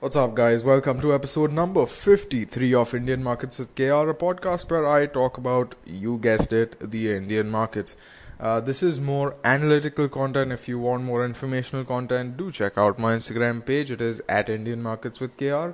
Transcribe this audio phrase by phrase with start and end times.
[0.00, 0.64] What's up, guys?
[0.64, 5.36] Welcome to episode number 53 of Indian Markets with KR, a podcast where I talk
[5.36, 7.98] about, you guessed it, the Indian markets.
[8.40, 10.52] Uh, this is more analytical content.
[10.52, 13.90] If you want more informational content, do check out my Instagram page.
[13.90, 15.72] It is at Indian Markets with KR.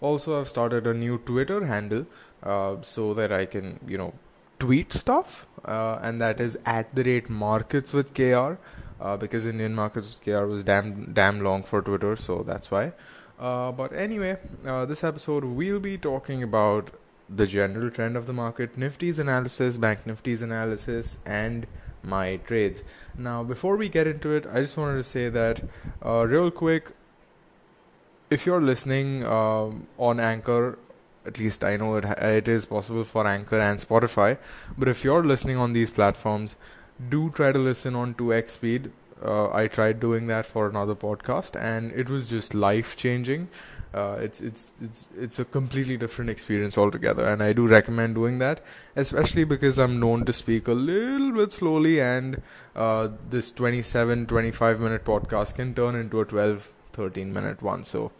[0.00, 2.04] Also, I've started a new Twitter handle
[2.42, 4.12] uh, so that I can, you know,
[4.58, 8.58] tweet stuff, uh, and that is at the rate Markets with KR.
[9.00, 12.92] Uh, because Indian Markets with KR was damn damn long for Twitter, so that's why.
[13.38, 14.36] Uh, but anyway,
[14.66, 16.90] uh, this episode we'll be talking about
[17.28, 21.66] the general trend of the market, Nifty's analysis, Bank Nifty's analysis, and
[22.02, 22.82] my trades.
[23.16, 25.62] Now, before we get into it, I just wanted to say that,
[26.04, 26.92] uh, real quick,
[28.30, 30.78] if you're listening um, on Anchor,
[31.24, 34.38] at least I know it, it is possible for Anchor and Spotify,
[34.76, 36.56] but if you're listening on these platforms,
[37.10, 38.90] do try to listen on 2x speed
[39.24, 43.48] uh, I tried doing that for another podcast, and it was just life changing.
[43.92, 48.38] Uh, it's it's it's it's a completely different experience altogether, and I do recommend doing
[48.38, 48.60] that,
[48.96, 52.42] especially because I'm known to speak a little bit slowly, and
[52.76, 57.82] uh, this 27, 25 minute podcast can turn into a 12, 13 minute one.
[57.82, 58.12] So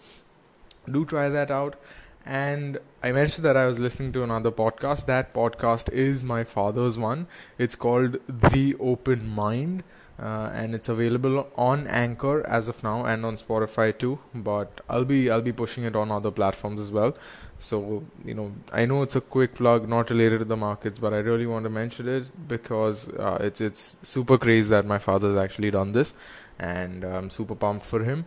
[0.90, 1.76] do try that out.
[2.24, 5.06] And I mentioned that I was listening to another podcast.
[5.06, 7.26] That podcast is my father's one.
[7.56, 9.82] It's called The Open Mind
[10.20, 14.18] uh, and it's available on Anchor as of now and on Spotify too.
[14.34, 17.16] But I'll be I'll be pushing it on other platforms as well.
[17.58, 21.14] So you know I know it's a quick plug, not related to the markets, but
[21.14, 25.36] I really want to mention it because uh, it's it's super crazy that my father's
[25.36, 26.14] actually done this,
[26.58, 28.26] and I'm super pumped for him.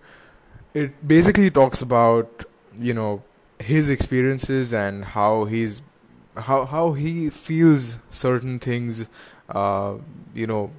[0.73, 2.45] It basically talks about
[2.80, 3.23] you know
[3.59, 5.81] his experiences and how he's
[6.38, 9.08] how how he feels certain things
[9.50, 9.95] uh,
[10.34, 10.72] you know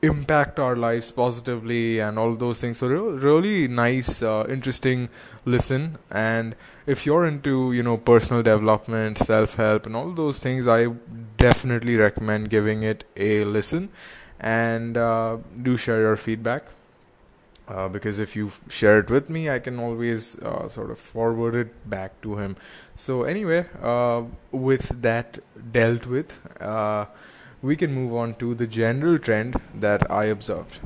[0.00, 2.78] impact our lives positively and all those things.
[2.78, 5.08] So really nice uh, interesting
[5.44, 5.98] listen.
[6.10, 6.54] And
[6.86, 10.86] if you're into you know personal development self help and all those things i
[11.36, 13.88] definitely recommend giving it a listen.
[14.40, 16.64] And uh, do share your feedback.
[17.66, 21.54] Uh, because if you share it with me, I can always uh, sort of forward
[21.54, 22.56] it back to him.
[22.96, 25.38] So, anyway, uh, with that
[25.70, 27.04] dealt with, uh,
[27.62, 30.80] we can move on to the general trend that I observed.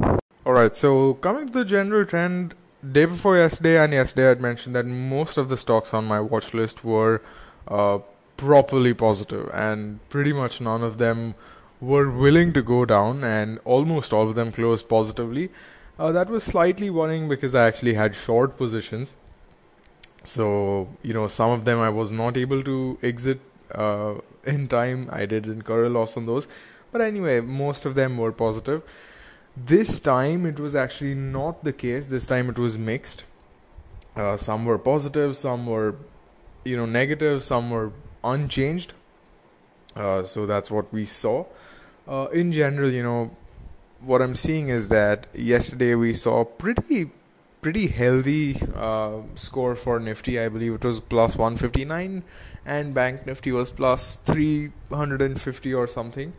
[0.47, 2.55] Alright, so coming to the general trend,
[2.91, 6.53] day before yesterday and yesterday, I'd mentioned that most of the stocks on my watch
[6.53, 7.23] list were
[7.69, 7.99] uh,
[8.37, 11.35] properly positive, and pretty much none of them
[11.81, 15.51] were willing to go down, and almost all of them closed positively.
[15.99, 19.13] Uh, that was slightly worrying because I actually had short positions.
[20.25, 23.41] So, you know, some of them I was not able to exit
[23.75, 25.09] uh, in time.
[25.13, 26.47] I did incur a loss on those.
[26.91, 28.83] But anyway, most of them were positive.
[29.57, 32.07] This time it was actually not the case.
[32.07, 33.25] This time it was mixed.
[34.15, 35.95] Uh, some were positive, some were,
[36.65, 38.93] you know, negative, some were unchanged.
[39.97, 41.45] Uh, so that's what we saw.
[42.07, 43.31] Uh, in general, you know,
[44.01, 47.11] what I'm seeing is that yesterday we saw pretty
[47.61, 50.39] pretty healthy uh, score for Nifty.
[50.39, 52.25] I believe it was plus 159,
[52.65, 56.33] and Bank Nifty was plus 350 or something.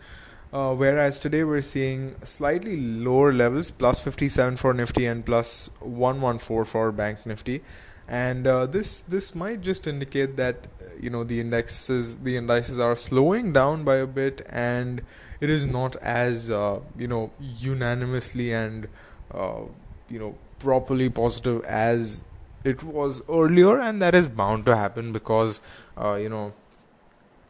[0.52, 6.66] Uh, whereas today we're seeing slightly lower levels, plus 57 for Nifty and plus 114
[6.66, 7.64] for Bank Nifty,
[8.08, 10.68] and uh, this this might just indicate that
[11.02, 15.02] you know the indexes the indices are slowing down by a bit, and
[15.42, 18.88] it is not as uh, you know unanimously and
[19.34, 19.62] uh,
[20.08, 22.22] you know properly positive as
[22.64, 25.62] it was earlier, and that is bound to happen because
[25.98, 26.54] uh, you know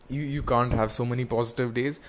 [0.09, 1.99] you you can't have so many positive days.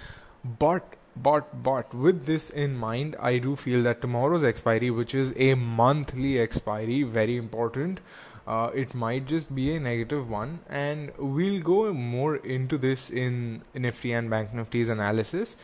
[0.59, 5.33] But but but with this in mind i do feel that tomorrow's expiry which is
[5.37, 8.01] a monthly expiry very important
[8.47, 10.61] uh, it might just be a negative one.
[10.69, 15.57] And we'll go more into this in nifty and bank nifty's analysis.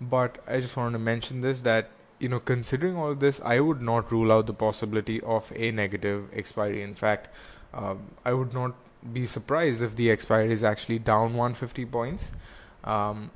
[0.00, 1.90] But i just wanted to mention this that
[2.22, 6.26] you know considering all this i would not rule out the possibility of a negative
[6.32, 7.28] expiry in fact
[7.74, 7.94] uh,
[8.24, 8.74] i would not
[9.12, 12.30] be surprised if the expiry is actually down 150 points
[12.84, 13.30] um,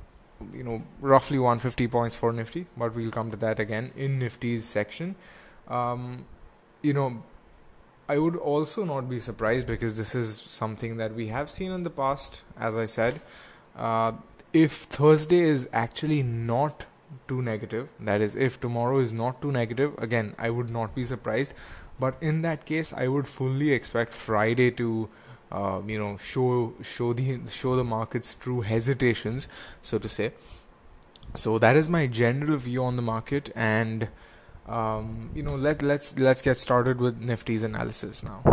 [0.53, 4.65] you know roughly 150 points for Nifty, but we'll come to that again in Nifty's
[4.65, 5.15] section.
[5.67, 6.25] Um,
[6.81, 7.23] you know,
[8.07, 11.83] I would also not be surprised because this is something that we have seen in
[11.83, 12.43] the past.
[12.57, 13.19] As I said,
[13.75, 14.13] uh,
[14.53, 16.85] if Thursday is actually not
[17.27, 21.05] too negative, that is, if tomorrow is not too negative, again, I would not be
[21.05, 21.53] surprised.
[21.99, 25.09] But in that case, I would fully expect Friday to
[25.51, 29.47] uh, you know show show the show the market's true hesitations
[29.81, 30.33] so to say
[31.35, 34.09] so that is my general view on the market and
[34.67, 38.43] um, you know let let's let's get started with nifty's analysis now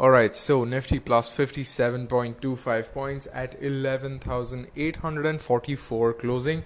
[0.00, 6.62] Alright, so Nifty plus 57.25 points at 11,844 closing.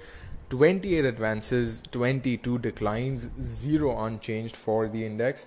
[0.50, 5.46] 28 advances, 22 declines, 0 unchanged for the index.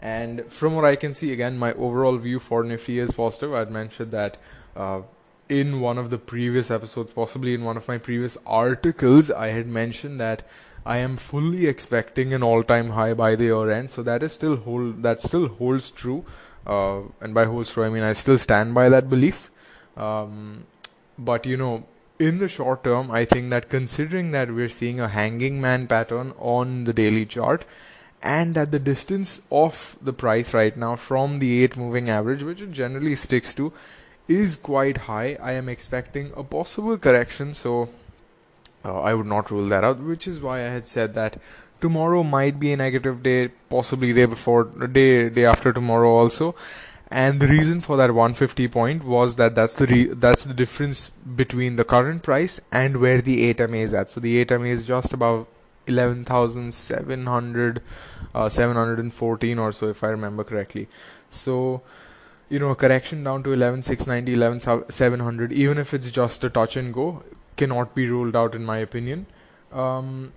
[0.00, 3.52] And from what I can see, again, my overall view for Nifty is positive.
[3.52, 4.38] I'd mentioned that
[4.76, 5.02] uh,
[5.48, 9.66] in one of the previous episodes, possibly in one of my previous articles, I had
[9.66, 10.46] mentioned that
[10.86, 13.90] I am fully expecting an all-time high by the year end.
[13.90, 16.24] So that is still hold that still holds true.
[16.66, 19.50] Uh, and by holds true, I mean I still stand by that belief.
[19.96, 20.66] Um,
[21.18, 21.86] but you know,
[22.18, 26.32] in the short term, I think that considering that we're seeing a hanging man pattern
[26.38, 27.64] on the daily chart,
[28.22, 32.60] and that the distance of the price right now from the 8 moving average, which
[32.60, 33.72] it generally sticks to,
[34.26, 35.38] is quite high.
[35.40, 37.88] I am expecting a possible correction, so
[38.84, 41.40] uh, I would not rule that out, which is why I had said that
[41.80, 46.54] tomorrow might be a negative day, possibly day before, day day after tomorrow also.
[47.10, 51.08] And the reason for that 150 point was that that's the re- that's the difference
[51.10, 54.10] between the current price and where the 8 MA is at.
[54.10, 55.48] So the 8 MA is just about
[55.86, 57.82] 11,700,
[58.34, 60.86] uh, 714 or so, if I remember correctly.
[61.30, 61.82] So
[62.48, 66.94] you know, a correction down to 11,690, 11,700, even if it's just a touch and
[66.94, 67.22] go,
[67.56, 69.26] cannot be ruled out in my opinion.
[69.72, 70.32] Um,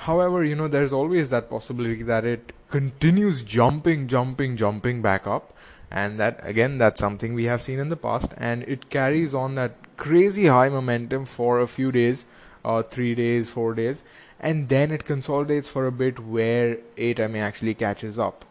[0.00, 5.56] however, you know, there's always that possibility that it continues jumping, jumping, jumping back up.
[5.90, 8.34] And that, again, that's something we have seen in the past.
[8.36, 12.24] And it carries on that crazy high momentum for a few days,
[12.64, 14.02] uh, three days, four days.
[14.40, 18.44] And then it consolidates for a bit where 8MA actually catches up.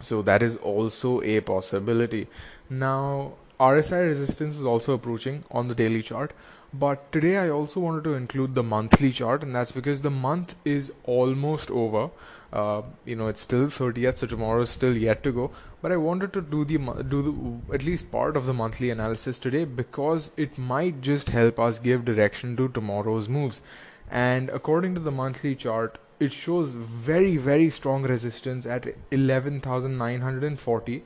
[0.00, 2.26] So that is also a possibility.
[2.68, 6.32] Now, RSI resistance is also approaching on the daily chart.
[6.72, 10.56] But today I also wanted to include the monthly chart, and that's because the month
[10.64, 12.10] is almost over.
[12.54, 15.50] Uh, you know, it's still 30th, so tomorrow is still yet to go.
[15.82, 16.78] But I wanted to do the
[17.14, 21.58] do the, at least part of the monthly analysis today because it might just help
[21.58, 23.60] us give direction to tomorrow's moves.
[24.08, 31.02] And according to the monthly chart, it shows very very strong resistance at 11,940,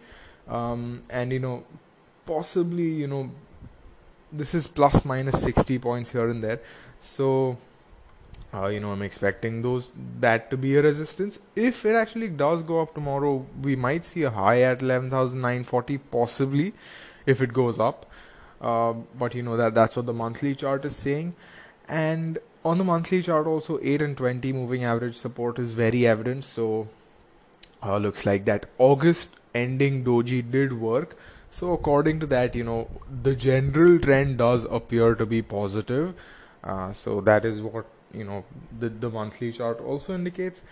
[0.48, 1.64] um, and you know,
[2.26, 3.30] possibly you know
[4.30, 6.60] this is plus minus 60 points here and there
[7.00, 7.56] so
[8.54, 11.38] uh, you know i'm expecting those that to be a resistance.
[11.54, 16.72] If it actually does go up tomorrow we might see a high at 11940 possibly
[17.26, 18.06] if it goes up.
[18.60, 21.34] Uh, but you know that that's what the monthly chart is saying.
[21.88, 26.44] And on the monthly chart also 8 and 20 moving average support is very evident.
[26.44, 26.88] So
[27.82, 31.16] uh, looks like that august ending doji did work.
[31.50, 32.88] So according to that, you know,
[33.22, 36.14] the general trend does appear to be positive.
[36.62, 38.44] Uh, so that is what you know
[38.78, 40.62] the the monthly chart also indicates,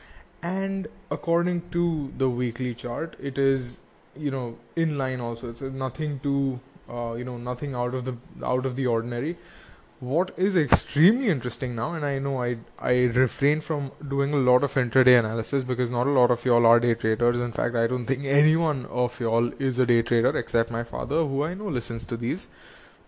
[0.42, 3.78] and according to the weekly chart, it is
[4.16, 5.50] you know in line also.
[5.50, 9.36] It's nothing too uh, you know nothing out of the out of the ordinary
[10.00, 14.62] what is extremely interesting now, and I know I I refrain from doing a lot
[14.62, 17.38] of intraday analysis because not a lot of y'all are day traders.
[17.38, 21.24] In fact, I don't think anyone of y'all is a day trader except my father,
[21.24, 22.48] who I know listens to these.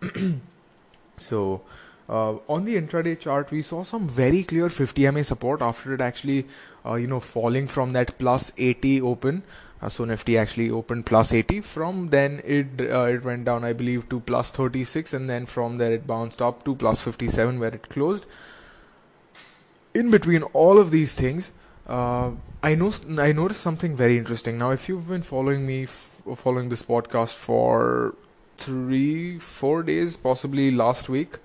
[1.19, 1.61] so,
[2.09, 6.01] uh, on the intraday chart, we saw some very clear 50 MA support after it
[6.01, 6.47] actually,
[6.87, 9.43] uh, you know, falling from that plus 80 open.
[9.81, 11.61] Uh, so Nifty actually opened plus 80.
[11.61, 15.79] From then it uh, it went down, I believe, to plus 36, and then from
[15.79, 18.27] there it bounced up to plus 57 where it closed.
[19.95, 21.51] In between all of these things,
[21.87, 22.31] uh,
[22.63, 24.59] I know I noticed something very interesting.
[24.59, 28.15] Now, if you've been following me, f- following this podcast for
[28.57, 31.39] three, four days, possibly last week,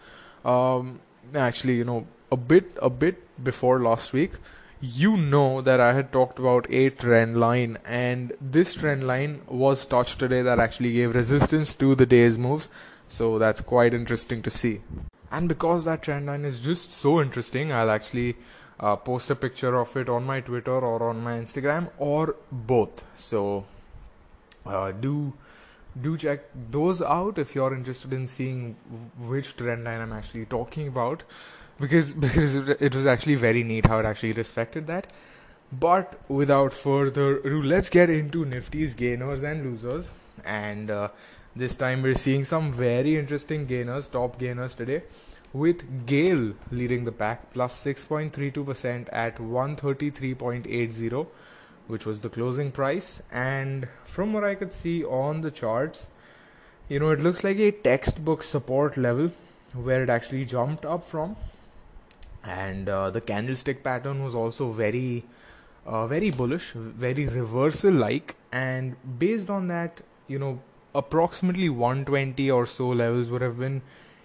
[0.45, 0.99] um,
[1.35, 4.33] actually, you know, a bit, a bit before last week,
[4.81, 9.85] you know that I had talked about a trend line, and this trend line was
[9.85, 12.67] touched today that actually gave resistance to the day's moves.
[13.07, 14.81] So that's quite interesting to see.
[15.31, 18.35] And because that trend line is just so interesting, I'll actually
[18.79, 23.03] uh, post a picture of it on my Twitter or on my Instagram or both.
[23.15, 23.65] So
[24.65, 25.33] uh, do
[26.01, 28.75] do check those out if you're interested in seeing
[29.17, 31.23] which trend line I'm actually talking about
[31.79, 35.07] because because it was actually very neat how it actually respected that.
[35.71, 40.11] But without further ado, let's get into Nifty's gainers and losers.
[40.45, 41.09] And uh,
[41.55, 45.03] this time we're seeing some very interesting gainers, top gainers today,
[45.51, 51.27] with GAIL leading the pack, plus 6.32% at 133.80,
[51.87, 53.21] which was the closing price.
[53.31, 56.07] And from what I could see on the charts,
[56.89, 59.31] you know, it looks like a textbook support level
[59.73, 61.35] where it actually jumped up from
[62.43, 65.23] and uh, the candlestick pattern was also very
[65.85, 70.61] uh, very bullish very reversal like and based on that you know,
[70.95, 73.81] approximately 120 or so levels would have been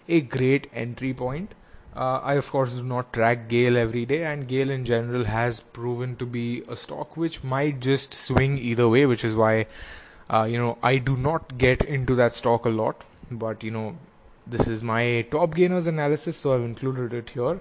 [0.08, 1.52] a great entry point.
[1.98, 5.58] Uh, I, of course, do not track GAIL every day, and GAIL in general has
[5.58, 9.66] proven to be a stock which might just swing either way, which is why,
[10.30, 13.02] uh, you know, I do not get into that stock a lot.
[13.32, 13.96] But, you know,
[14.46, 17.58] this is my top gainers analysis, so I've included it here.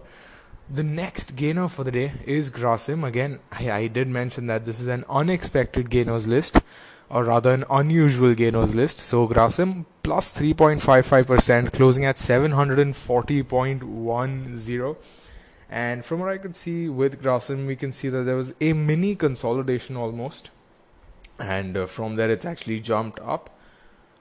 [0.69, 3.07] The next gainer for the day is Grasim.
[3.07, 6.61] Again, I, I did mention that this is an unexpected gainers list
[7.09, 8.99] or rather an unusual gainers list.
[8.99, 14.95] So Grasim plus 3.55%, closing at 740.10.
[15.69, 18.71] And from what I could see with Grasim, we can see that there was a
[18.73, 20.49] mini consolidation almost.
[21.39, 23.49] And uh, from there, it's actually jumped up.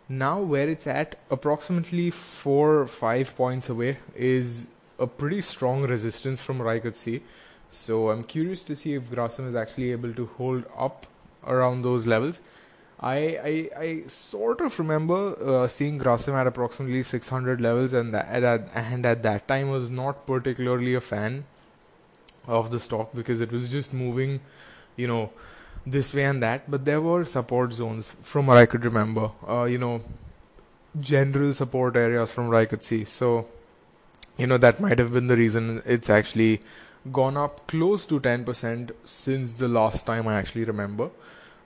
[0.09, 6.41] Now, where it's at, approximately four or five points away, is a pretty strong resistance
[6.41, 7.23] from what I could see.
[7.71, 11.07] So I'm curious to see if Grasim is actually able to hold up
[11.47, 12.41] around those levels.
[12.99, 18.43] I, I, I sort of remember uh, seeing Grasim at approximately 600 levels, and that
[18.43, 21.45] at, and at that time was not particularly a fan
[22.47, 24.41] of the stock because it was just moving,
[24.97, 25.31] you know,
[25.85, 26.71] this way and that.
[26.71, 30.01] But there were support zones from what I could remember, uh, you know,
[30.99, 33.05] general support areas from what I could see.
[33.05, 33.47] So,
[34.39, 36.63] you know, that might have been the reason it's actually
[37.13, 41.11] gone up close to 10% since the last time I actually remember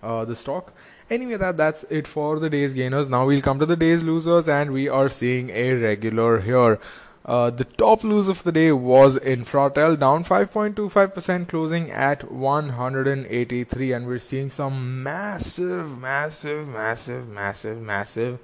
[0.03, 0.73] uh, the stock
[1.11, 3.09] Anyway, that that's it for the day's gainers.
[3.09, 6.79] Now we'll come to the day's losers, and we are seeing a regular here.
[7.25, 14.07] Uh, the top loser of the day was Infratel, down 5.25%, closing at 183, and
[14.07, 18.39] we're seeing some massive, massive, massive, massive, massive,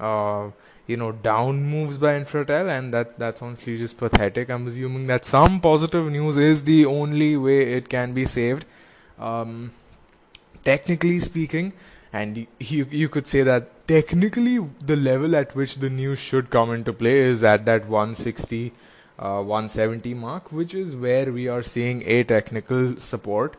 [0.00, 0.50] uh,
[0.86, 4.50] you know, down moves by Infratel, and that that's honestly just pathetic.
[4.50, 8.64] I'm assuming that some positive news is the only way it can be saved.
[9.18, 9.72] Um,
[10.64, 11.72] technically speaking,
[12.12, 16.72] and you you could say that technically the level at which the news should come
[16.72, 18.72] into play is at that 160
[19.18, 23.56] uh, 170 mark which is where we are seeing a technical support.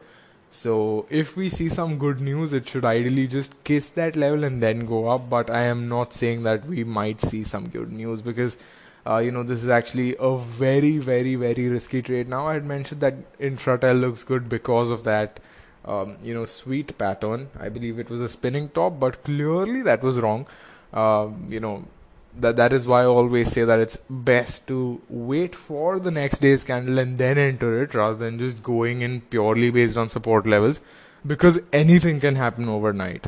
[0.49, 4.61] So if we see some good news it should ideally just kiss that level and
[4.61, 5.29] then go up.
[5.29, 8.57] But i am not saying that we might see some good news because
[9.05, 12.29] uh, you know this is actually a very very very risky trade.
[12.29, 15.39] Now i had mentioned that infratel looks good because of that
[15.87, 17.49] um, you know sweet pattern.
[17.59, 20.47] I believe it was a spinning top, but clearly that was wrong.
[20.93, 21.85] Um, you know
[22.39, 26.39] that that is why I always say that it's best to wait for the next
[26.39, 30.45] day's candle and then enter it rather than just going in purely based on support
[30.45, 30.79] levels
[31.25, 33.25] because anything can happen overnight.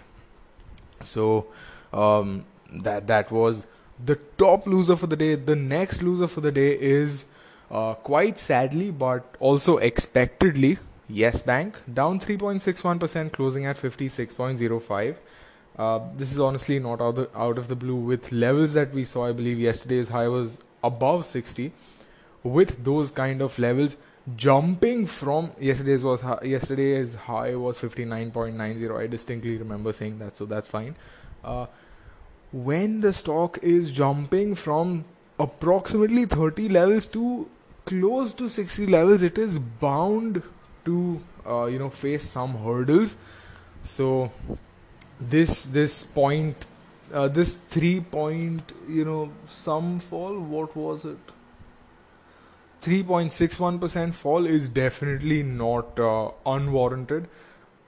[1.03, 1.47] So
[1.91, 3.65] um, that that was
[4.03, 5.35] the top loser for the day.
[5.35, 7.25] The next loser for the day is
[7.71, 10.77] uh, quite sadly but also expectedly
[11.09, 15.15] Yes Bank down 3.61%, closing at 56.05.
[15.77, 19.05] Uh, this is honestly not out, the, out of the blue with levels that we
[19.05, 19.27] saw.
[19.27, 21.71] I believe yesterday's high was above 60.
[22.43, 23.97] With those kind of levels
[24.35, 28.97] jumping from yesterday's was high, yesterday's high was 59.90.
[28.97, 30.95] I distinctly remember saying that, so that's fine.
[31.43, 31.65] Uh,
[32.51, 35.05] when the stock is jumping from
[35.39, 37.49] approximately 30 levels to
[37.85, 40.43] close to 60 levels, it is bound
[40.86, 43.15] to uh, you know face some hurdles.
[43.83, 44.31] So
[45.19, 46.67] this this point
[47.13, 51.17] uh, this three point you know some fall what was it?
[52.81, 57.27] 3.61% fall is definitely not uh, unwarranted.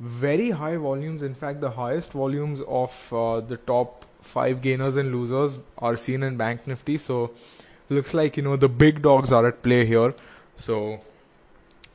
[0.02, 5.12] Very high volumes in fact the highest volumes of uh, the top 5 gainers and
[5.12, 6.98] losers are seen in bank nifty.
[6.98, 7.32] So
[7.90, 10.14] looks like you know the big dogs are at play here.
[10.58, 11.00] So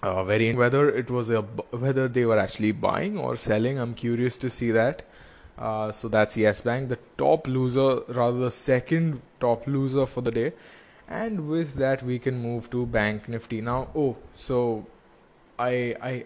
[0.03, 4.51] uh, whether it was a whether they were actually buying or selling i'm curious to
[4.51, 5.03] see that
[5.59, 10.31] uh, so that's yes bank the top loser rather the second top loser for the
[10.31, 10.53] day
[11.09, 14.87] and with that we can move to bank nifty now oh so
[15.59, 16.25] i i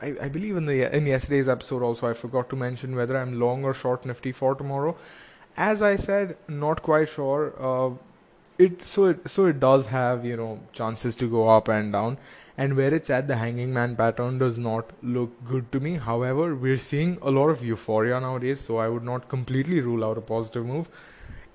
[0.00, 3.38] I, I believe in the in yesterday's episode also I forgot to mention whether I'm
[3.40, 4.96] long or short Nifty for tomorrow.
[5.56, 7.52] As I said, not quite sure.
[7.58, 7.90] Uh,
[8.58, 12.18] it so it so it does have you know chances to go up and down.
[12.56, 15.94] And where it's at the hanging man pattern does not look good to me.
[15.94, 20.18] However we're seeing a lot of euphoria nowadays so i would not completely rule out
[20.18, 20.88] a positive move.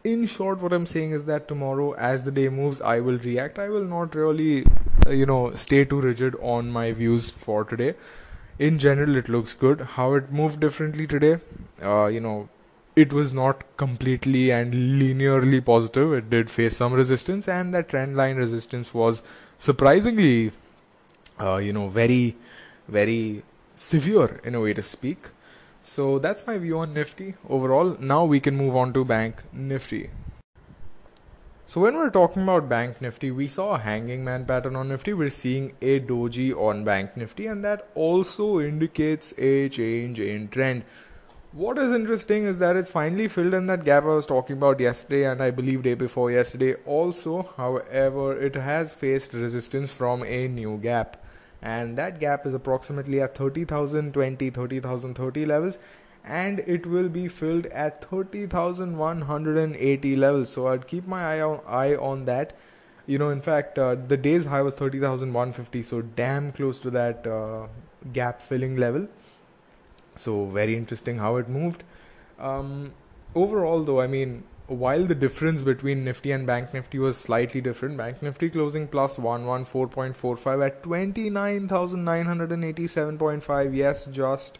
[0.06, 3.60] In short what i'm saying is that tomorrow as the day moves i will react.
[3.60, 4.66] I will not really
[5.06, 7.96] uh, you know stay too rigid on my views for today.
[8.60, 9.82] In general it looks good.
[9.98, 11.38] How it moved differently today
[11.82, 12.48] uh, you know
[12.96, 16.14] it was not completely and linearly positive.
[16.14, 19.24] It did face some resistance, and that trend line resistance was
[19.58, 20.52] surprisingly,
[21.40, 22.36] uh, you know, very,
[22.88, 23.44] very
[23.76, 25.30] severe in a way to speak.
[25.82, 27.98] So that's my view on Nifty overall.
[28.00, 30.10] Now we can move on to Bank Nifty.
[31.66, 35.14] So when we're talking about Bank Nifty, we saw a hanging man pattern on Nifty.
[35.14, 40.84] We're seeing a doji on Bank Nifty, and that also indicates a change in trend.
[41.54, 44.80] What is interesting is that it's finally filled in that gap I was talking about
[44.80, 47.44] yesterday, and I believe day before yesterday also.
[47.44, 51.24] However, it has faced resistance from a new gap.
[51.62, 55.78] And that gap is approximately at 30,020 30,030 levels.
[56.24, 60.50] And it will be filled at 30,180 levels.
[60.50, 62.54] So I'd keep my eye on, eye on that.
[63.06, 67.28] You know in fact uh, the day's high was 30,150 so damn close to that
[67.28, 67.68] uh,
[68.14, 69.08] gap filling level
[70.16, 71.84] so very interesting how it moved
[72.40, 72.92] um,
[73.36, 77.98] overall though I mean while the difference between Nifty and Bank Nifty was slightly different,
[77.98, 83.76] Bank Nifty closing plus 114.45 at 29,987.5.
[83.76, 84.60] Yes, just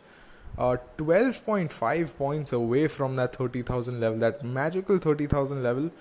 [0.58, 5.92] uh, 12.5 points away from that 30,000 level, that magical 30,000 level.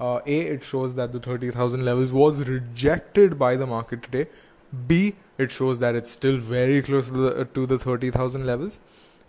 [0.00, 4.26] Uh, A, it shows that the 30,000 levels was rejected by the market today.
[4.86, 8.80] B, it shows that it's still very close to the, uh, to the 30,000 levels.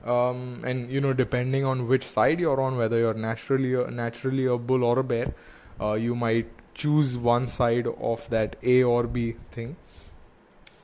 [0.03, 4.47] Um, and you know depending on which side you're on whether you're naturally a, naturally
[4.47, 5.31] a bull or a bear
[5.79, 9.75] uh, you might choose one side of that a or b thing.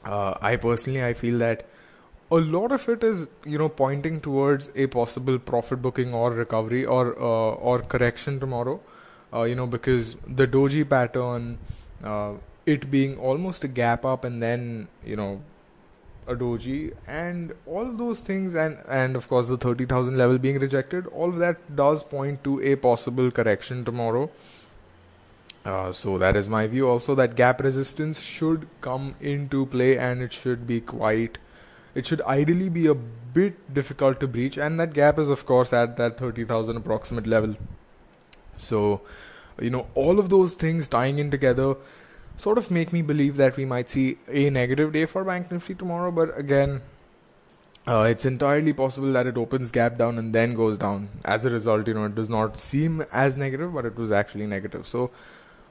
[0.06, 1.66] Uh, i personally i feel that
[2.30, 6.86] a lot of it is you know pointing towards a possible profit booking or recovery
[6.86, 8.80] or uh, or correction tomorrow.
[9.34, 11.58] Uh, you know because the doji pattern
[12.04, 12.34] uh,
[12.68, 15.42] it being almost a gap up and then you know
[16.28, 21.08] a doji and all those things and and of course the 30000 level being rejected
[21.08, 24.30] all of that does point to a possible correction tomorrow.
[25.66, 26.88] Uh, so that is my view.
[26.90, 31.38] Also that gap resistance should come into play and it should be quite
[31.96, 34.58] it should ideally be a bit difficult to breach.
[34.58, 37.56] And that gap is of course at that 30000 approximate level.
[38.58, 39.02] So
[39.62, 41.76] you know all of those things tying in together
[42.38, 45.76] sort of make me believe that we might see a negative day for Bank Nifty
[45.76, 46.12] tomorrow.
[46.12, 46.82] But again,
[47.88, 51.10] uh, it's entirely possible that it opens gap down and then goes down.
[51.26, 54.46] As a result, you know, it does not seem as negative, but it was actually
[54.46, 54.88] negative.
[54.88, 55.10] So,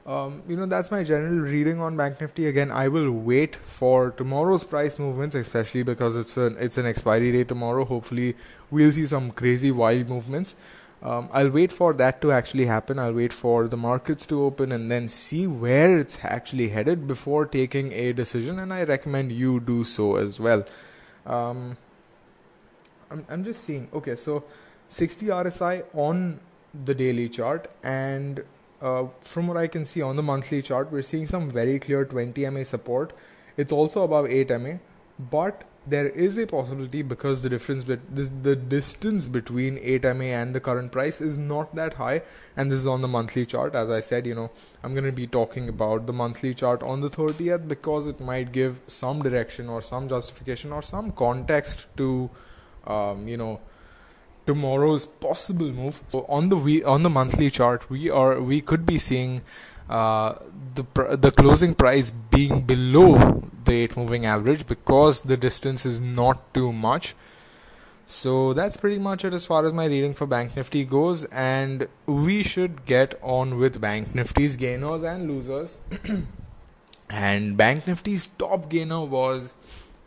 [0.05, 2.47] um, you know, that's my general reading on Bank Nifty.
[2.47, 7.31] Again, I will wait for tomorrow's price movements, especially because it's an it's an expiry
[7.31, 7.85] day tomorrow.
[7.85, 8.35] Hopefully,
[8.71, 10.55] we'll see some crazy wild movements.
[11.01, 12.97] Um, I'll wait for that to actually happen.
[12.97, 17.45] I'll wait for the markets to open and then see where it's actually headed before
[17.45, 18.57] taking a decision.
[18.59, 20.65] And I recommend you do so as well.
[21.25, 21.77] Um,
[23.11, 23.87] I'm, I'm just seeing.
[23.93, 24.43] Okay, so
[24.89, 26.39] 60 RSI on
[26.85, 28.43] the daily chart, and
[28.81, 32.05] uh, from what I can see on the monthly chart, we're seeing some very clear
[32.05, 33.13] 20 MA support.
[33.55, 34.73] It's also above 8 MA,
[35.19, 40.53] but there is a possibility because the difference bet- this, the distance between 8MA and
[40.53, 42.23] the current price is not that high.
[42.57, 43.73] And this is on the monthly chart.
[43.73, 44.51] As I said you know
[44.83, 48.51] I'm going to be talking about the monthly chart on the 30th because it might
[48.51, 52.29] give some direction or some justification or some context to
[52.85, 53.61] um, you know
[54.45, 56.01] tomorrow's possible move.
[56.09, 59.41] So on the we on the monthly chart we are we could be seeing
[59.89, 60.35] uh,
[60.75, 66.01] the pr- the closing price being below the 8 moving average because the distance is
[66.01, 67.15] not too much.
[68.09, 71.87] So that's pretty much it as far as my reading for Bank Nifty goes, and
[72.05, 75.77] we should get on with Bank Nifty's gainers and losers.
[77.09, 79.55] and Bank Nifty's top gainer was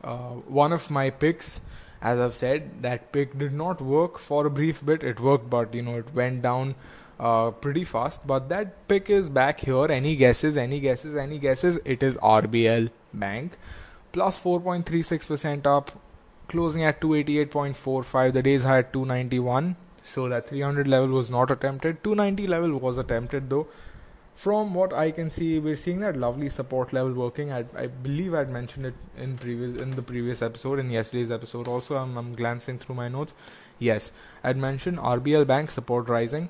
[0.02, 1.60] uh, one of my picks.
[2.00, 5.02] As I've said, that pick did not work for a brief bit.
[5.02, 6.76] It worked, but you know, it went down
[7.20, 8.26] uh, pretty fast.
[8.26, 9.86] But that pick is back here.
[9.90, 10.56] Any guesses?
[10.56, 11.16] Any guesses?
[11.16, 11.78] Any guesses?
[11.84, 13.56] It is RBL Bank,
[14.12, 15.92] plus 4.36% up,
[16.48, 18.32] closing at 288.45.
[18.32, 19.76] The day's high at 291.
[20.02, 22.02] So that 300 level was not attempted.
[22.02, 23.68] 290 level was attempted though.
[24.34, 27.52] From what I can see, we're seeing that lovely support level working.
[27.52, 31.68] I, I believe I'd mentioned it in previous in the previous episode, in yesterday's episode.
[31.68, 33.34] Also, I'm, I'm glancing through my notes.
[33.78, 36.48] Yes, I'd mentioned RBL Bank support rising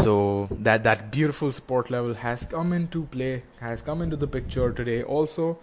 [0.00, 4.72] so that that beautiful support level has come into play has come into the picture
[4.72, 5.58] today also.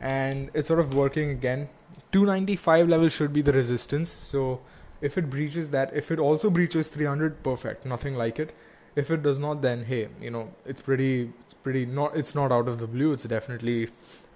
[0.00, 1.68] And it's sort of working again.
[2.12, 4.10] 295 level should be the resistance.
[4.10, 4.60] So
[5.00, 7.84] if it breaches that if it also breaches 300 perfect.
[7.84, 8.54] Nothing like it.
[8.96, 12.52] If it does not then hey you know it's pretty it's pretty not it's not
[12.52, 13.12] out of the blue.
[13.12, 13.88] It's definitely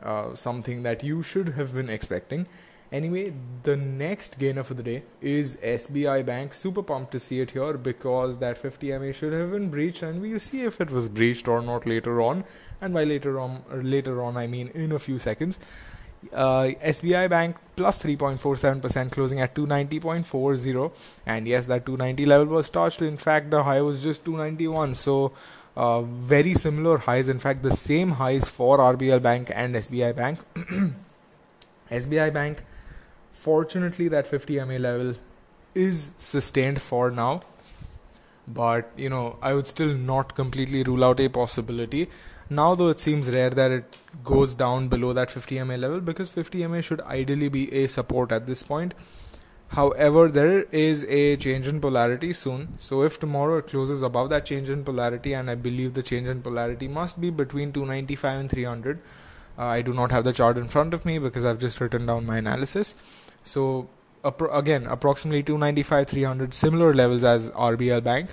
[0.03, 2.46] uh, something that you should have been expecting
[2.90, 6.55] Anyway, the next gainer for the day is SBI Bank.
[6.55, 10.22] Super pumped to see it here because that 50 MA should have been breached, and
[10.22, 12.44] we'll see if it was breached or not later on.
[12.81, 15.59] And by later on, later on, I mean in a few seconds.
[16.33, 20.92] Uh, SBI Bank plus 3.47%, closing at 290.40.
[21.27, 23.03] And yes, that 290 level was touched.
[23.03, 24.94] In fact, the high was just 291.
[24.94, 25.33] So,
[25.77, 27.29] uh, very similar highs.
[27.29, 30.40] In fact, the same highs for RBL Bank and SBI Bank.
[31.90, 32.64] SBI Bank,
[33.48, 35.14] fortunately, that 50 MA level
[35.74, 37.40] is sustained for now.
[38.56, 42.08] But, you know, I would still not completely rule out a possibility
[42.50, 46.30] now, though, it seems rare that it goes down below that 50 MA level because
[46.30, 48.94] 50 MA should ideally be a support at this point.
[49.68, 52.68] However, there is a change in polarity soon.
[52.78, 56.26] So, if tomorrow it closes above that change in polarity, and I believe the change
[56.26, 58.98] in polarity must be between 295 and 300,
[59.58, 62.06] uh, I do not have the chart in front of me because I've just written
[62.06, 62.94] down my analysis.
[63.42, 63.88] So,
[64.24, 68.31] appro- again, approximately 295, 300, similar levels as RBL Bank.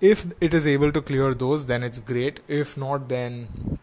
[0.00, 2.40] If it is able to clear those then it's great.
[2.48, 3.78] If not then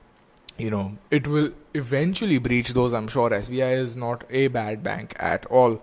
[0.58, 2.94] you know it will eventually breach those.
[2.94, 5.80] I'm sure sbi is not a bad bank at all.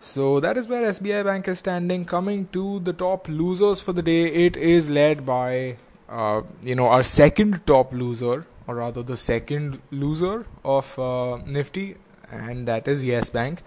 [0.00, 2.04] So that is where sbi bank is standing.
[2.04, 5.76] Coming to the top losers for the day it is led by
[6.08, 11.94] uh, you know our second top loser or rather the second loser of uh, nifty
[12.30, 13.62] and that is yes bank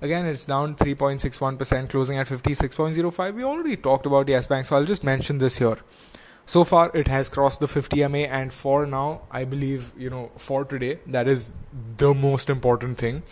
[0.00, 3.34] Again, it's down 3.61%, closing at 56.05.
[3.34, 5.78] We already talked about Yes Bank, so I'll just mention this here.
[6.46, 10.30] So far, it has crossed the 50 MA, and for now, I believe, you know,
[10.36, 11.52] for today, that is
[11.96, 13.24] the most important thing.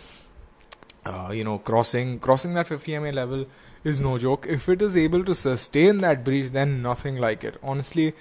[1.05, 3.45] Uh, you know, crossing crossing that 50 MA level
[3.85, 4.45] is no joke.
[4.45, 7.57] If it is able to sustain that breach, then nothing like it.
[7.63, 8.13] Honestly,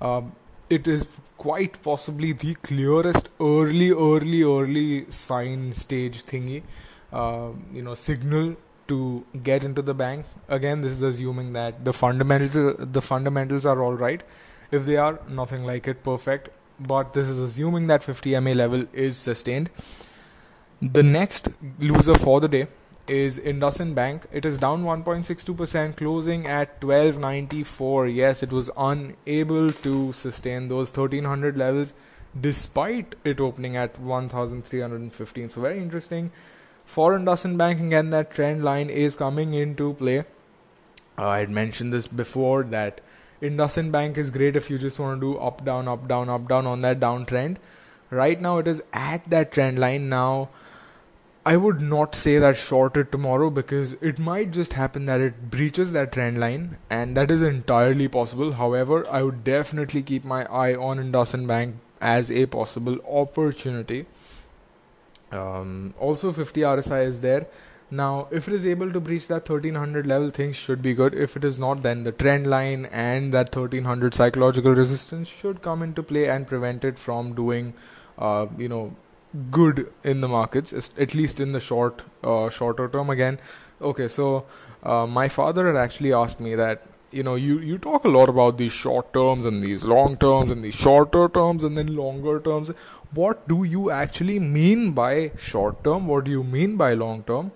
[0.00, 0.22] uh,
[0.70, 6.62] it is quite possibly the clearest early, early, early sign stage thingy
[7.12, 8.56] uh, you know signal
[8.88, 10.26] to get into the bank.
[10.48, 14.22] Again this is assuming that the fundamentals the fundamentals are all right.
[14.70, 16.50] If they are nothing like it perfect.
[16.80, 19.70] But this is assuming that 50 ma level is sustained.
[20.80, 21.48] The next
[21.78, 22.66] loser for the day
[23.08, 24.26] is IndusInd Bank.
[24.32, 28.06] It is down 1.62%, closing at 1294.
[28.08, 31.92] Yes, it was unable to sustain those 1300 levels
[32.40, 35.50] despite it opening at 1315.
[35.50, 36.30] So, very interesting
[36.84, 40.20] for IndusInd Bank again that trend line is coming into play.
[41.18, 43.00] Uh, I had mentioned this before that
[43.40, 46.48] IndusInd Bank is great if you just want to do up down up down up
[46.48, 47.56] down on that downtrend.
[48.10, 50.50] Right now it is at that trend line now.
[51.44, 55.50] I would not say that short it tomorrow because it might just happen that it
[55.50, 58.52] breaches that trend line and that is entirely possible.
[58.52, 64.06] However, I would definitely keep my eye on IndusInd Bank as a possible opportunity.
[65.32, 67.46] Um, also, 50 RSI is there.
[67.90, 71.12] Now, if it is able to breach that 1300 level, things should be good.
[71.12, 75.82] If it is not, then the trend line and that 1300 psychological resistance should come
[75.82, 77.74] into play and prevent it from doing,
[78.16, 78.94] uh, you know,
[79.50, 83.10] good in the markets, at least in the short, uh, shorter term.
[83.10, 83.38] Again,
[83.80, 84.08] okay.
[84.08, 84.46] So,
[84.82, 88.28] uh, my father had actually asked me that you know you you talk a lot
[88.28, 92.40] about these short terms and these long terms and these shorter terms and then longer
[92.40, 92.70] terms
[93.12, 97.52] what do you actually mean by short term what do you mean by long term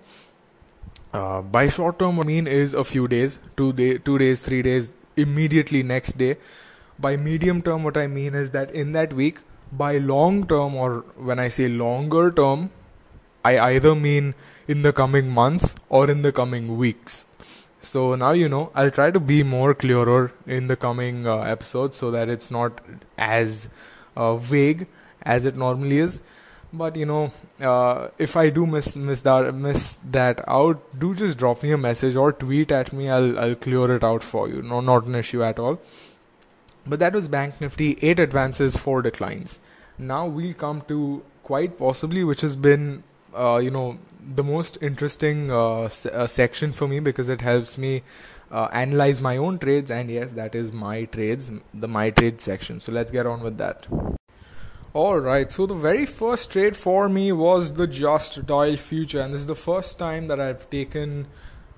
[1.13, 4.45] uh, by short term what I mean is a few days two day two days
[4.45, 6.37] three days immediately next day
[6.99, 9.39] by medium term what i mean is that in that week
[9.71, 12.69] by long term or when i say longer term
[13.43, 14.33] i either mean
[14.67, 17.25] in the coming months or in the coming weeks
[17.87, 18.71] so now you know.
[18.75, 22.81] I'll try to be more clearer in the coming uh, episodes so that it's not
[23.17, 23.69] as
[24.15, 24.87] uh, vague
[25.21, 26.19] as it normally is.
[26.73, 31.37] But you know, uh, if I do miss miss that miss that out, do just
[31.37, 33.09] drop me a message or tweet at me.
[33.09, 34.61] I'll I'll clear it out for you.
[34.61, 35.79] No, not an issue at all.
[36.87, 37.97] But that was Bank Nifty.
[38.01, 39.59] Eight advances, four declines.
[39.97, 43.03] Now we'll come to quite possibly, which has been
[43.35, 43.97] uh, you know
[44.35, 48.03] the most interesting uh, se- uh, section for me because it helps me
[48.51, 52.79] uh, analyze my own trades and yes that is my trades the my trade section
[52.79, 53.87] so let's get on with that
[54.93, 59.33] all right so the very first trade for me was the just dial future and
[59.33, 61.27] this is the first time that i've taken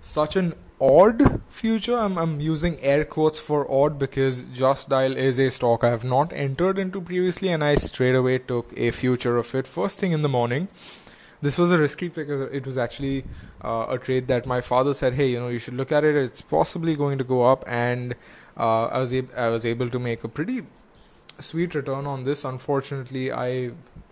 [0.02, 5.38] such an odd future I'm, I'm using air quotes for odd because just dial is
[5.38, 9.38] a stock i have not entered into previously and i straight away took a future
[9.38, 10.70] of it first thing in the morning
[11.42, 13.24] this was a risky because it was actually
[13.62, 16.16] uh, a trade that my father said, "Hey, you know, you should look at it.
[16.16, 18.16] It's possibly going to go up." And
[18.58, 20.64] uh, I was ab- I was able to make a pretty
[21.40, 22.44] sweet return on this.
[22.44, 23.72] Unfortunately, I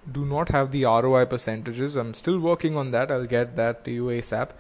[0.10, 1.98] do not have the ROI percentages.
[1.98, 3.12] I'm still working on that.
[3.12, 4.52] I'll get that to you ASAP.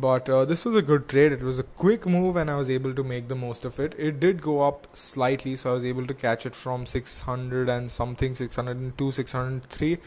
[0.00, 1.32] But uh, this was a good trade.
[1.32, 3.94] It was a quick move, and I was able to make the most of it.
[3.98, 7.90] It did go up slightly, so I was able to catch it from 600 and
[7.90, 9.98] something, 602, 603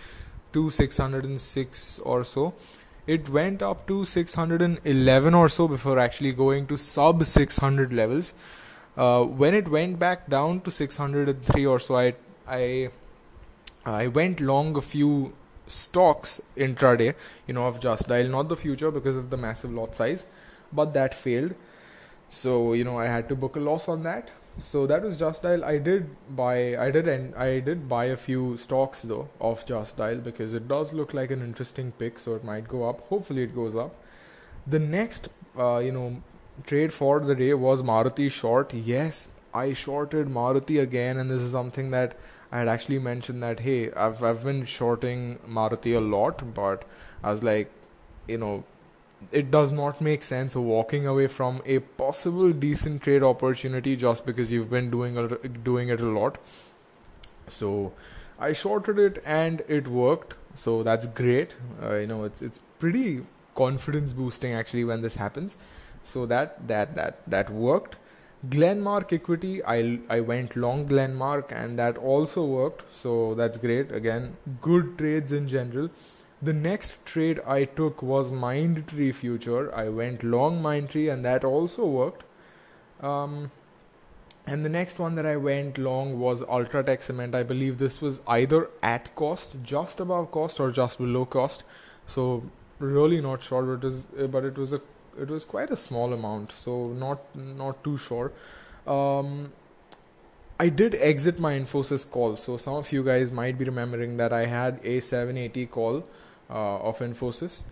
[0.53, 2.53] to 606 or so
[3.07, 8.33] it went up to 611 or so before actually going to sub 600 levels
[8.97, 12.13] uh, when it went back down to 603 or so i
[12.47, 12.89] i
[13.85, 15.33] i went long a few
[15.67, 17.13] stocks intraday
[17.47, 20.25] you know of just dial not the future because of the massive lot size
[20.73, 21.55] but that failed.
[22.29, 24.31] So you know i had to book a loss on that.
[24.65, 25.63] So that was just dial.
[25.63, 29.97] I did buy i did and i did buy a few stocks though of just
[29.97, 33.01] dial because it does look like an interesting pick so it might go up.
[33.07, 33.95] Hopefully it goes up.
[34.67, 36.21] The next uh, you know
[36.65, 38.73] trade for the day was maruti short.
[38.73, 42.15] Yes i shorted maruti again and this is something that
[42.51, 46.83] i had actually mentioned that hey i've i've been shorting maruti a lot but
[47.23, 47.71] i was like
[48.27, 48.63] you know
[49.31, 54.51] it does not make sense walking away from a possible decent trade opportunity just because
[54.51, 56.37] you've been doing a, doing it a lot.
[57.47, 57.93] So
[58.39, 60.35] I shorted it and it worked.
[60.55, 61.55] So that's great.
[61.81, 63.23] Uh, you know, it's it's pretty
[63.55, 65.57] confidence boosting actually when this happens.
[66.03, 67.97] So that that that that worked.
[68.49, 72.83] Glenmark equity, I I went long Glenmark and that also worked.
[72.91, 73.91] So that's great.
[73.91, 75.89] Again, good trades in general.
[76.41, 79.73] The next trade I took was Mindtree future.
[79.75, 82.23] I went long Mindtree and that also worked.
[82.99, 83.51] Um,
[84.47, 87.35] and the next one that I went long was Ultratech Cement.
[87.35, 91.63] I believe this was either at cost, just above cost, or just below cost.
[92.07, 92.43] So
[92.79, 94.81] really not sure, but it was, but it was a
[95.19, 98.31] it was quite a small amount, so not not too sure.
[98.87, 99.51] Um,
[100.59, 104.31] I did exit my Infosys call, so some of you guys might be remembering that
[104.31, 106.03] I had a 780 call
[106.49, 107.63] uh, of Infosys.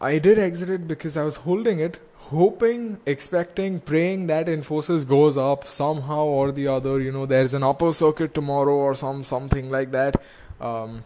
[0.00, 1.98] I did exit it because I was holding it,
[2.32, 7.00] hoping, expecting, praying that Infosys goes up somehow or the other.
[7.00, 10.20] You know, there's an upper circuit tomorrow or some something like that.
[10.60, 11.04] Um,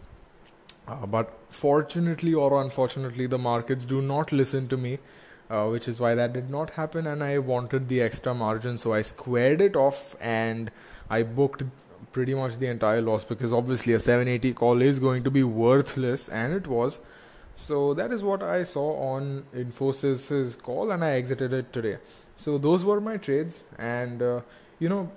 [0.87, 4.99] uh, but fortunately or unfortunately, the markets do not listen to me,
[5.49, 7.07] uh, which is why that did not happen.
[7.07, 10.71] And I wanted the extra margin, so I squared it off and
[11.09, 11.63] I booked
[12.11, 16.27] pretty much the entire loss because obviously a 780 call is going to be worthless
[16.27, 16.99] and it was.
[17.55, 21.97] So that is what i saw on infosys's call and i exited it today.
[22.37, 24.41] So those were my trades and uh,
[24.79, 25.11] you know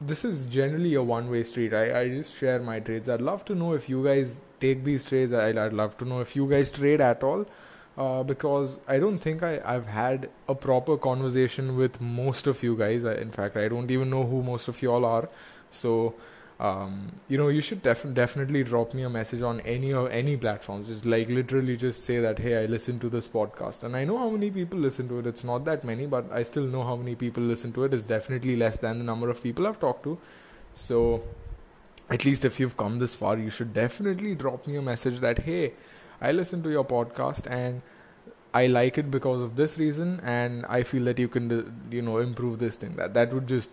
[0.00, 1.72] this is generally a one way street.
[1.72, 3.08] I, I just share my trades.
[3.08, 5.32] I'd love to know if you guys take these trades.
[5.32, 7.46] I'd, I'd love to know if you guys trade at all
[7.96, 12.76] uh, because I don't think I, I've had a proper conversation with most of you
[12.76, 13.04] guys.
[13.04, 15.28] In fact, I don't even know who most of you all are.
[15.70, 16.14] So,
[16.58, 20.36] um, you know, you should def- definitely drop me a message on any or any
[20.36, 20.88] platforms.
[20.88, 23.84] Just like literally just say that, hey, I listen to this podcast.
[23.84, 25.26] And I know how many people listen to it.
[25.26, 27.94] It's not that many, but I still know how many people listen to it.
[27.94, 30.18] It's definitely less than the number of people I've talked to.
[30.74, 31.22] So,
[32.10, 35.38] at least if you've come this far, you should definitely drop me a message that,
[35.40, 35.72] hey,
[36.24, 37.82] I listen to your podcast and
[38.54, 41.48] I like it because of this reason, and I feel that you can,
[41.90, 42.94] you know, improve this thing.
[42.94, 43.70] That that would just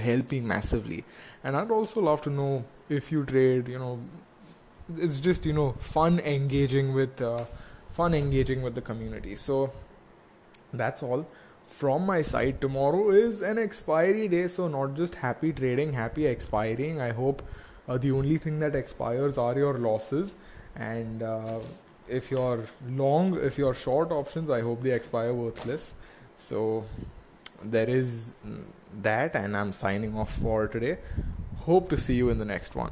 [0.00, 1.04] help me massively.
[1.42, 3.66] And I'd also love to know if you trade.
[3.66, 3.98] You know,
[4.96, 7.44] it's just you know fun engaging with, uh,
[7.90, 9.34] fun engaging with the community.
[9.34, 9.72] So
[10.72, 11.26] that's all
[11.66, 12.60] from my side.
[12.60, 17.00] Tomorrow is an expiry day, so not just happy trading, happy expiring.
[17.00, 17.42] I hope
[17.88, 20.36] uh, the only thing that expires are your losses
[20.76, 21.24] and.
[21.34, 21.58] Uh,
[22.08, 25.94] if you're long, if you're short options, I hope they expire worthless.
[26.36, 26.84] So
[27.62, 28.32] there is
[29.02, 30.98] that, and I'm signing off for today.
[31.58, 32.90] Hope to see you in the next one.